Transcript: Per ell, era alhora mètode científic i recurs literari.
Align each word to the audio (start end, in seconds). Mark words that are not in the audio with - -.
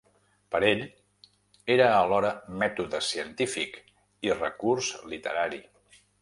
Per 0.53 0.59
ell, 0.69 0.79
era 1.75 1.89
alhora 1.97 2.31
mètode 2.63 3.03
científic 3.09 3.79
i 4.31 4.35
recurs 4.41 4.91
literari. 5.15 5.63